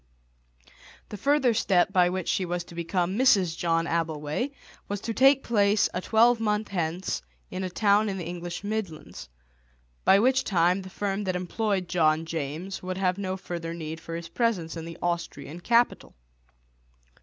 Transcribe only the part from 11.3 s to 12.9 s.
employed John James